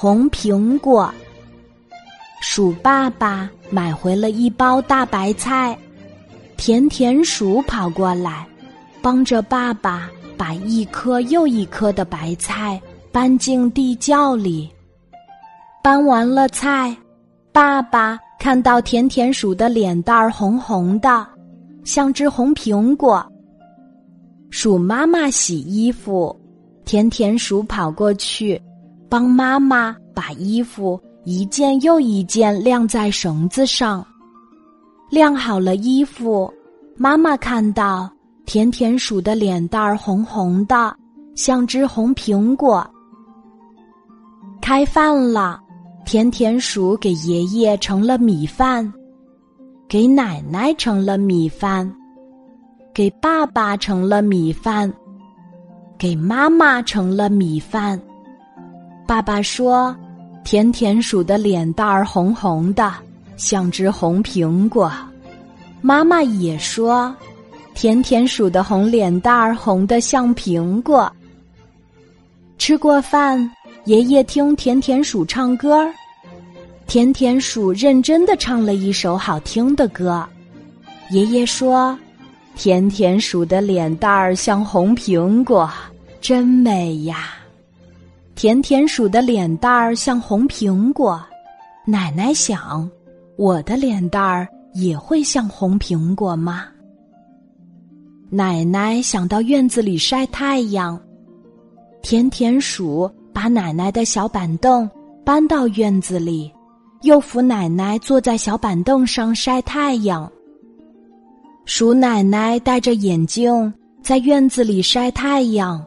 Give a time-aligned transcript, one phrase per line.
[0.00, 1.12] 红苹果。
[2.40, 5.76] 鼠爸爸买回了一包大白菜，
[6.56, 8.46] 甜甜鼠跑过来，
[9.02, 12.80] 帮着爸爸把一颗又一颗的白菜
[13.10, 14.70] 搬进地窖里。
[15.82, 16.96] 搬完了菜，
[17.50, 21.26] 爸爸看到甜甜鼠的脸蛋儿红红的，
[21.82, 23.20] 像只红苹果。
[24.48, 26.40] 鼠妈妈洗衣服，
[26.84, 28.62] 甜甜鼠跑过去，
[29.08, 31.00] 帮妈妈把衣服。
[31.24, 34.06] 一件又一件晾在绳子上，
[35.10, 36.50] 晾好了衣服，
[36.96, 38.10] 妈妈看到
[38.46, 40.96] 甜甜鼠的脸蛋儿红红的，
[41.34, 42.88] 像只红苹果。
[44.62, 45.60] 开饭了，
[46.06, 48.90] 甜甜鼠给爷爷盛了米饭，
[49.86, 51.94] 给奶奶盛了米饭，
[52.94, 54.90] 给爸爸盛了米饭，
[55.98, 58.00] 给妈妈盛了米饭。
[59.08, 59.96] 爸爸说。
[60.44, 62.92] 甜甜鼠的脸蛋儿红红的，
[63.38, 64.92] 像只红苹果。
[65.80, 67.14] 妈妈也说，
[67.74, 71.10] 甜甜鼠的红脸蛋儿红的像苹果。
[72.58, 73.50] 吃过饭，
[73.84, 75.86] 爷爷听甜甜鼠唱歌
[76.86, 80.22] 甜甜鼠认真的唱了一首好听的歌。
[81.10, 81.98] 爷爷说，
[82.56, 85.70] 甜甜鼠的脸蛋儿像红苹果，
[86.20, 87.34] 真美呀。
[88.38, 91.20] 甜甜鼠的脸蛋儿像红苹果，
[91.84, 92.88] 奶奶想，
[93.36, 96.66] 我的脸蛋儿也会像红苹果吗？
[98.30, 100.96] 奶奶想到院子里晒太阳，
[102.00, 104.88] 甜甜鼠把奶奶的小板凳
[105.24, 106.48] 搬到院子里，
[107.02, 110.30] 又扶奶奶坐在小板凳上晒太阳。
[111.64, 115.84] 鼠奶奶戴着眼镜在院子里晒太阳。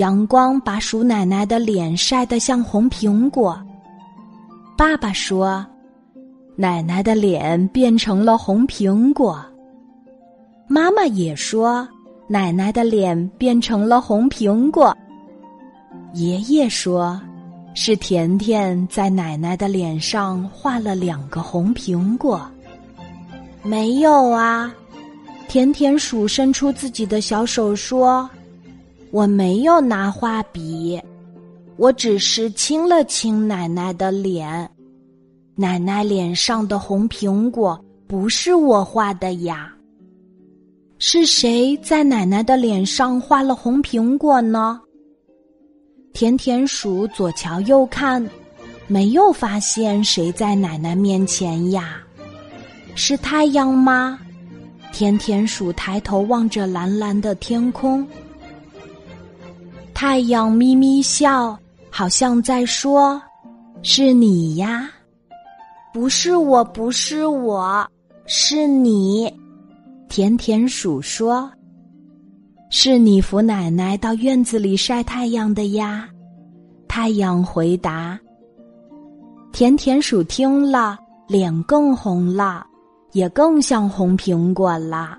[0.00, 3.60] 阳光把鼠奶奶的脸晒得像红苹果。
[4.74, 5.64] 爸爸说
[6.56, 9.44] ：“奶奶的脸变成了红苹果。”
[10.66, 11.86] 妈妈也说
[12.26, 14.96] ：“奶奶的脸变成了红苹果。”
[16.14, 17.20] 爷爷说
[17.76, 22.50] ：“是甜甜在奶奶的脸上画了两个红苹果。”
[23.62, 24.72] 没有啊，
[25.46, 28.26] 甜甜鼠伸出自己的小手说。
[29.10, 31.00] 我没有拿画笔，
[31.76, 34.70] 我只是亲了亲奶奶的脸。
[35.56, 39.74] 奶奶脸上的红苹果不是我画的呀。
[40.98, 44.80] 是谁在奶奶的脸上画了红苹果呢？
[46.12, 48.24] 甜甜鼠左瞧右看，
[48.86, 51.96] 没有发现谁在奶奶面前呀。
[52.94, 54.18] 是太阳吗？
[54.92, 58.06] 甜甜鼠抬头望着蓝蓝的天空。
[60.00, 61.54] 太阳咪咪笑，
[61.90, 63.20] 好像在说
[63.84, 64.88] ：“是你呀，
[65.92, 67.86] 不是我，不是我，
[68.24, 69.30] 是你。”
[70.08, 71.52] 甜甜鼠说
[72.72, 76.08] ：“是你扶奶奶到院子里晒太阳的呀。”
[76.88, 78.18] 太阳回答。
[79.52, 82.66] 甜甜鼠听了，脸更红了，
[83.12, 85.18] 也更像红苹果了。